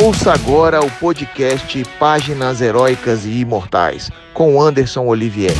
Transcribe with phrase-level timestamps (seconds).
[0.00, 5.50] Ouça agora o podcast Páginas Heróicas e Imortais, com Anderson Olivier.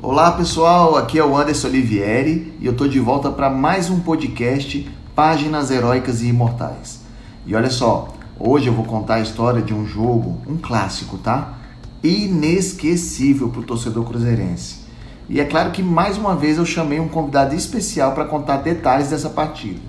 [0.00, 3.98] Olá pessoal, aqui é o Anderson Olivieri e eu tô de volta para mais um
[3.98, 7.00] podcast Páginas Heróicas e Imortais.
[7.44, 11.59] E olha só, hoje eu vou contar a história de um jogo, um clássico, tá?
[12.02, 14.80] Inesquecível para o torcedor cruzeirense.
[15.28, 19.10] E é claro que mais uma vez eu chamei um convidado especial para contar detalhes
[19.10, 19.80] dessa partida.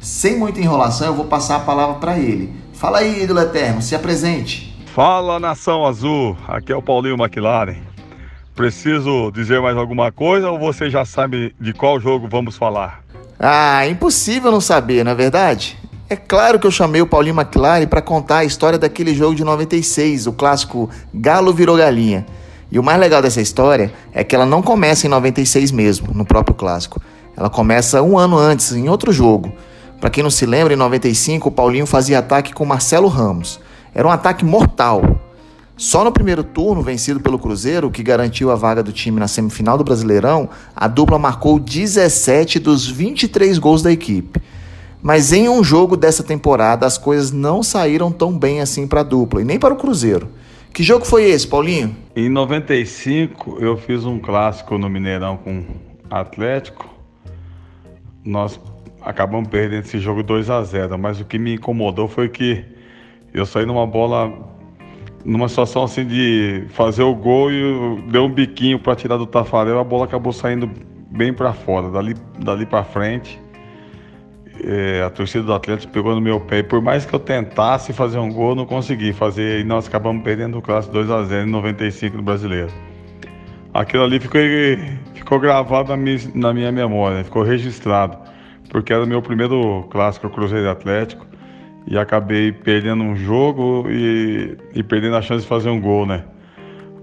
[0.00, 2.52] Sem muita enrolação, eu vou passar a palavra para ele.
[2.74, 4.76] Fala aí, ídolo eterno, se apresente.
[4.86, 7.78] Fala nação azul, aqui é o Paulinho McLaren.
[8.54, 13.02] Preciso dizer mais alguma coisa ou você já sabe de qual jogo vamos falar?
[13.38, 15.78] Ah, impossível não saber, não é verdade?
[16.08, 19.42] É claro que eu chamei o Paulinho McLaren para contar a história daquele jogo de
[19.42, 22.24] 96, o clássico Galo virou galinha.
[22.70, 26.24] E o mais legal dessa história é que ela não começa em 96 mesmo, no
[26.24, 27.02] próprio clássico.
[27.36, 29.52] Ela começa um ano antes, em outro jogo.
[30.00, 33.58] Para quem não se lembra, em 95 o Paulinho fazia ataque com Marcelo Ramos.
[33.92, 35.02] Era um ataque mortal.
[35.76, 39.76] Só no primeiro turno, vencido pelo Cruzeiro, que garantiu a vaga do time na semifinal
[39.76, 44.40] do Brasileirão, a dupla marcou 17 dos 23 gols da equipe.
[45.06, 49.04] Mas em um jogo dessa temporada, as coisas não saíram tão bem assim para a
[49.04, 50.30] dupla e nem para o Cruzeiro.
[50.74, 51.94] Que jogo foi esse, Paulinho?
[52.16, 55.64] Em 95, eu fiz um clássico no Mineirão com
[56.10, 56.92] Atlético.
[58.24, 58.58] Nós
[59.00, 62.64] acabamos perdendo esse jogo 2 a 0, mas o que me incomodou foi que
[63.32, 64.32] eu saí numa bola
[65.24, 69.78] numa situação assim de fazer o gol e deu um biquinho para tirar do Tafarel,
[69.78, 70.68] a bola acabou saindo
[71.12, 73.45] bem para fora, dali dali para frente
[74.64, 76.58] é, a torcida do Atlético pegou no meu pé.
[76.58, 79.60] E por mais que eu tentasse fazer um gol, não consegui fazer.
[79.60, 82.72] E nós acabamos perdendo o clássico 2 a 0 em 95 no Brasileiro.
[83.74, 84.40] Aquilo ali ficou,
[85.14, 88.16] ficou gravado na minha, na minha memória, ficou registrado.
[88.70, 91.26] Porque era o meu primeiro clássico Cruzeiro Atlético.
[91.86, 96.24] E acabei perdendo um jogo e, e perdendo a chance de fazer um gol, né?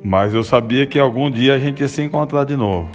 [0.04, 2.90] Mas eu sabia que algum dia a gente ia se encontrar de novo.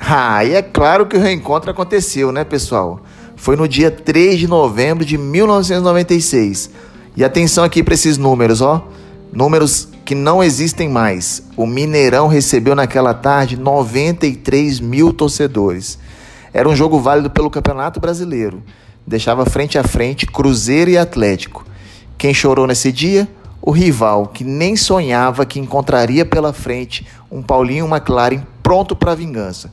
[0.00, 3.00] Ah, e é claro que o reencontro aconteceu, né, pessoal?
[3.40, 6.70] Foi no dia 3 de novembro de 1996.
[7.16, 8.86] E atenção aqui para esses números, ó.
[9.32, 11.42] Números que não existem mais.
[11.56, 15.98] O Mineirão recebeu naquela tarde 93 mil torcedores.
[16.52, 18.62] Era um jogo válido pelo Campeonato Brasileiro.
[19.06, 21.64] Deixava frente a frente Cruzeiro e Atlético.
[22.18, 23.26] Quem chorou nesse dia?
[23.62, 29.72] O rival, que nem sonhava que encontraria pela frente um Paulinho McLaren pronto para vingança.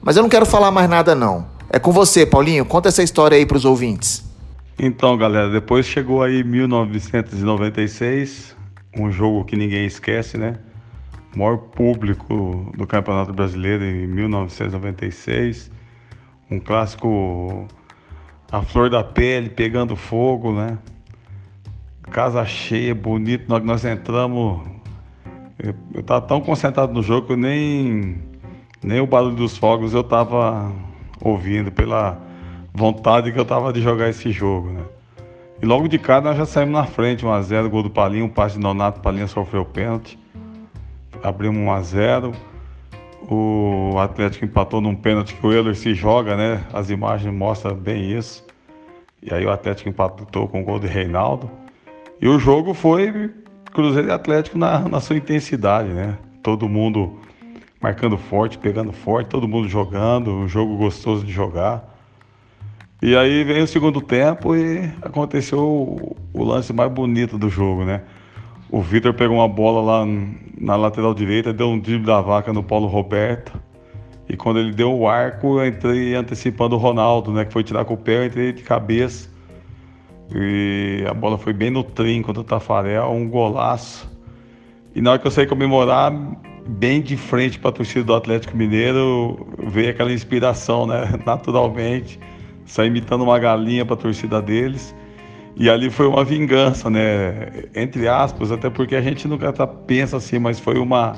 [0.00, 1.50] Mas eu não quero falar mais nada não.
[1.74, 2.66] É com você, Paulinho.
[2.66, 4.30] Conta essa história aí para os ouvintes.
[4.78, 8.54] Então, galera, depois chegou aí 1996,
[8.94, 10.58] um jogo que ninguém esquece, né?
[11.34, 15.70] O maior público do Campeonato Brasileiro em 1996.
[16.50, 17.66] Um clássico
[18.50, 20.76] a flor da pele, pegando fogo, né?
[22.10, 23.46] Casa cheia, bonito.
[23.48, 24.60] Nós, nós entramos.
[25.58, 28.18] Eu, eu tava tão concentrado no jogo que nem,
[28.84, 30.70] nem o barulho dos fogos eu tava
[31.22, 32.18] ouvindo, pela
[32.74, 34.82] vontade que eu tava de jogar esse jogo, né?
[35.62, 38.56] E logo de cara nós já saímos na frente, 1x0, gol do Palinho, um passe
[38.56, 40.18] de Nonato, Palinha sofreu pênalti.
[41.22, 42.34] Abrimos 1x0.
[43.30, 46.64] O Atlético empatou num pênalti que o Euler se joga, né?
[46.72, 48.44] As imagens mostram bem isso.
[49.22, 51.48] E aí o Atlético empatou com o gol de Reinaldo.
[52.20, 53.30] E o jogo foi
[53.72, 56.18] Cruzeiro e Atlético na, na sua intensidade, né?
[56.42, 57.20] Todo mundo
[57.82, 61.92] marcando forte, pegando forte, todo mundo jogando, um jogo gostoso de jogar.
[63.02, 67.84] E aí vem o segundo tempo e aconteceu o, o lance mais bonito do jogo,
[67.84, 68.02] né?
[68.70, 70.06] O Vitor pegou uma bola lá
[70.58, 73.60] na lateral direita, deu um drible da vaca no Paulo Roberto.
[74.28, 77.44] E quando ele deu o arco, eu entrei antecipando o Ronaldo, né?
[77.44, 79.28] Que foi tirar com o pé, eu entrei de cabeça.
[80.32, 84.08] E a bola foi bem no trinco do Tafarel, um golaço.
[84.94, 86.12] E na hora que eu saí comemorar,
[86.66, 91.18] bem de frente para a torcida do Atlético Mineiro, veio aquela inspiração, né?
[91.26, 92.18] Naturalmente,
[92.64, 94.94] sair imitando uma galinha para a torcida deles.
[95.56, 97.64] E ali foi uma vingança, né?
[97.74, 101.14] Entre aspas, até porque a gente nunca tá, pensa assim, mas foi uma,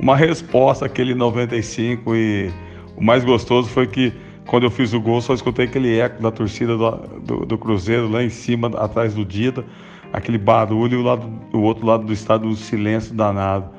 [0.00, 2.14] uma resposta àquele 95.
[2.14, 2.50] E
[2.96, 4.12] o mais gostoso foi que
[4.46, 6.90] quando eu fiz o gol, só escutei aquele eco da torcida do,
[7.20, 9.62] do, do Cruzeiro lá em cima, atrás do Dida,
[10.10, 13.77] aquele barulho e o, lado, o outro lado do estado, o silêncio danado.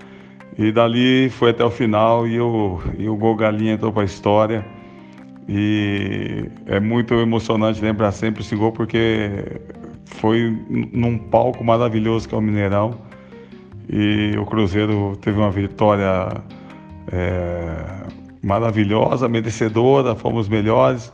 [0.59, 4.05] E dali foi até o final e o, e o Gol Galinha entrou para a
[4.05, 4.65] história.
[5.47, 9.61] E é muito emocionante lembrar sempre esse gol porque
[10.03, 10.53] foi
[10.91, 12.99] num palco maravilhoso que é o Mineirão.
[13.89, 16.43] e o Cruzeiro teve uma vitória
[17.09, 18.07] é,
[18.43, 21.13] maravilhosa, merecedora, fomos melhores.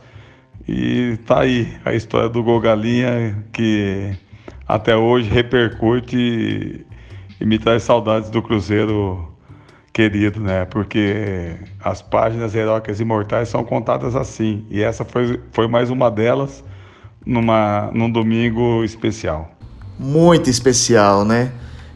[0.66, 4.10] E tá aí a história do Gol Galinha que
[4.66, 6.84] até hoje repercute e,
[7.40, 9.35] e me traz saudades do Cruzeiro
[9.96, 10.66] querido, né?
[10.66, 14.66] Porque as páginas heróicas imortais são contadas assim.
[14.70, 16.62] E essa foi, foi mais uma delas
[17.24, 19.50] numa, num domingo especial.
[19.98, 21.50] Muito especial, né?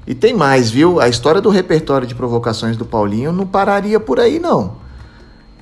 [0.07, 0.99] E tem mais, viu?
[0.99, 4.77] A história do repertório de provocações do Paulinho não pararia por aí, não.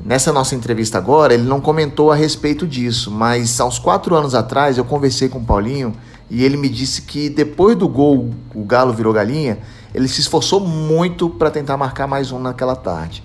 [0.05, 4.33] Nessa nossa entrevista agora, ele não comentou a respeito disso, mas há uns quatro anos
[4.33, 5.93] atrás eu conversei com o Paulinho
[6.31, 9.59] e ele me disse que depois do gol, o Galo virou galinha,
[9.95, 13.23] ele se esforçou muito para tentar marcar mais um naquela tarde.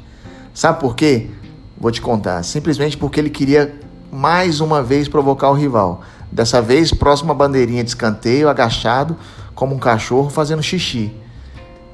[0.54, 1.30] Sabe por quê?
[1.78, 2.44] Vou te contar.
[2.44, 3.74] Simplesmente porque ele queria
[4.12, 6.02] mais uma vez provocar o rival.
[6.32, 9.18] Dessa vez, próximo à bandeirinha de escanteio, agachado,
[9.54, 11.14] como um cachorro fazendo xixi.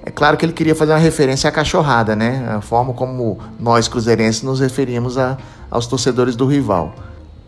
[0.03, 2.47] É claro que ele queria fazer uma referência à cachorrada, né?
[2.49, 5.37] A forma como nós cruzeirenses nos referimos a,
[5.69, 6.93] aos torcedores do rival.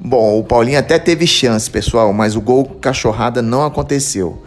[0.04, 4.42] Bom, o Paulinho até teve chance, pessoal, mas o gol cachorrada não aconteceu.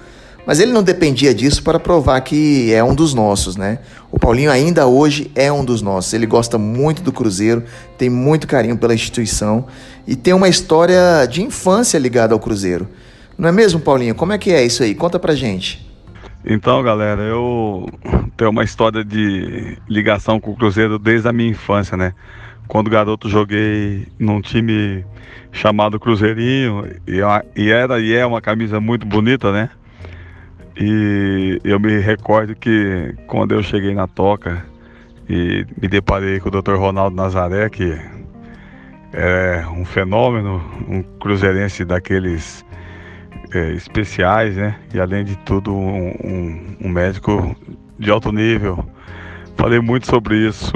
[0.45, 3.79] Mas ele não dependia disso para provar que é um dos nossos, né?
[4.11, 6.13] O Paulinho ainda hoje é um dos nossos.
[6.13, 7.63] Ele gosta muito do Cruzeiro,
[7.97, 9.67] tem muito carinho pela instituição
[10.07, 12.89] e tem uma história de infância ligada ao Cruzeiro.
[13.39, 14.15] Não é mesmo, Paulinho?
[14.15, 14.93] Como é que é isso aí?
[14.93, 15.89] Conta pra gente.
[16.45, 17.89] Então, galera, eu
[18.37, 22.13] tenho uma história de ligação com o Cruzeiro desde a minha infância, né?
[22.67, 25.05] Quando garoto joguei num time
[25.53, 29.71] chamado Cruzeirinho e era e é uma camisa muito bonita, né?
[30.77, 34.65] E eu me recordo que quando eu cheguei na toca
[35.29, 36.75] e me deparei com o Dr.
[36.75, 37.97] Ronaldo Nazaré, que
[39.13, 42.65] é um fenômeno, um cruzeirense daqueles
[43.53, 44.77] é, especiais, né?
[44.93, 47.55] E além de tudo, um, um, um, médico
[47.99, 48.85] de alto nível.
[49.57, 50.73] Falei muito sobre isso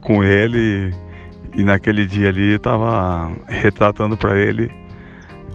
[0.00, 0.94] com ele
[1.54, 4.70] e naquele dia ali estava retratando para ele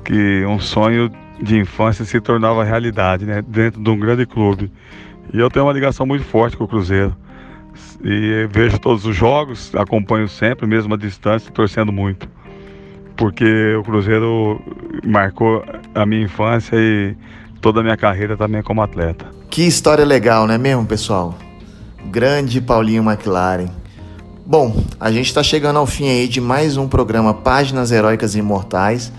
[0.04, 1.12] que um sonho
[1.42, 3.42] de infância se tornava realidade, né?
[3.42, 4.72] Dentro de um grande clube.
[5.34, 7.16] E eu tenho uma ligação muito forte com o Cruzeiro.
[8.04, 12.28] E vejo todos os jogos, acompanho sempre, mesmo à distância, torcendo muito
[13.18, 14.62] porque o Cruzeiro
[15.04, 17.16] marcou a minha infância e
[17.60, 19.26] toda a minha carreira também como atleta.
[19.50, 21.36] Que história legal, não é mesmo, pessoal?
[22.06, 23.68] Grande Paulinho McLaren.
[24.50, 28.40] Bom, a gente está chegando ao fim aí de mais um programa Páginas Heróicas e
[28.40, 29.12] Imortais.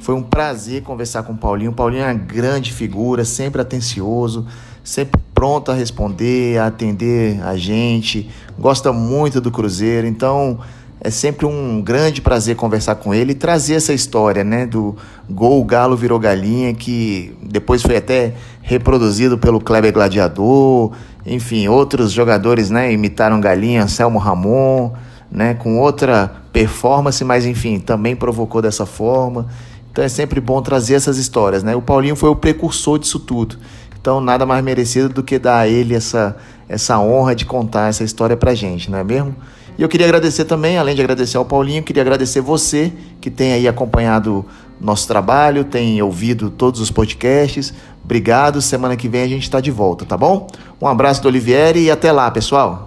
[0.00, 1.72] Foi um prazer conversar com o Paulinho.
[1.72, 4.46] O Paulinho é uma grande figura, sempre atencioso,
[4.84, 10.06] sempre pronto a responder, a atender a gente, gosta muito do Cruzeiro.
[10.06, 10.60] Então,
[11.00, 14.94] é sempre um grande prazer conversar com ele e trazer essa história, né, do
[15.28, 20.92] gol Galo virou galinha, que depois foi até reproduzido pelo Kleber Gladiador,
[21.26, 24.92] enfim, outros jogadores, né, imitaram galinha, Anselmo Ramon,
[25.30, 29.48] né, com outra performance, mas enfim, também provocou dessa forma.
[29.90, 31.74] Então é sempre bom trazer essas histórias, né?
[31.74, 33.56] O Paulinho foi o precursor disso tudo.
[33.98, 36.36] Então nada mais merecido do que dar a ele essa
[36.68, 39.34] essa honra de contar essa história pra gente, não é mesmo?
[39.78, 43.52] E eu queria agradecer também, além de agradecer ao Paulinho, queria agradecer você que tem
[43.52, 44.44] aí acompanhado
[44.80, 47.72] nosso trabalho, tem ouvido todos os podcasts.
[48.04, 48.62] Obrigado.
[48.62, 50.46] Semana que vem a gente está de volta, tá bom?
[50.80, 52.85] Um abraço do Olivieri e até lá, pessoal.